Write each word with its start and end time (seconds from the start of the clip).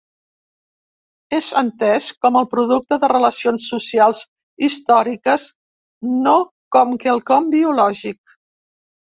És 1.39 1.49
entès 1.59 2.07
com 2.25 2.39
el 2.41 2.47
producte 2.53 2.97
de 3.03 3.09
relacions 3.11 3.67
socials 3.75 4.23
històriques 4.69 5.45
no 6.25 6.35
com 6.79 6.97
quelcom 7.07 7.53
biològic. 7.59 8.21